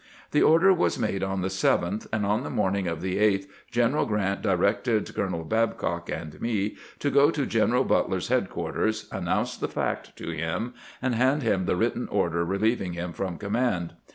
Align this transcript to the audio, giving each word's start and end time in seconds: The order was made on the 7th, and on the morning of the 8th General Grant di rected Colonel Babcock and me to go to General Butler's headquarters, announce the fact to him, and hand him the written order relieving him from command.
The 0.31 0.41
order 0.41 0.73
was 0.73 0.97
made 0.97 1.21
on 1.21 1.41
the 1.41 1.47
7th, 1.47 2.07
and 2.11 2.25
on 2.25 2.41
the 2.43 2.49
morning 2.49 2.87
of 2.87 3.01
the 3.01 3.19
8th 3.19 3.45
General 3.69 4.07
Grant 4.07 4.41
di 4.41 4.55
rected 4.55 5.13
Colonel 5.13 5.43
Babcock 5.43 6.09
and 6.09 6.41
me 6.41 6.75
to 6.97 7.11
go 7.11 7.29
to 7.29 7.45
General 7.45 7.83
Butler's 7.83 8.29
headquarters, 8.29 9.07
announce 9.11 9.57
the 9.57 9.67
fact 9.69 10.15
to 10.15 10.31
him, 10.31 10.73
and 11.03 11.13
hand 11.13 11.43
him 11.43 11.65
the 11.67 11.75
written 11.75 12.07
order 12.07 12.43
relieving 12.43 12.93
him 12.93 13.13
from 13.13 13.37
command. 13.37 13.93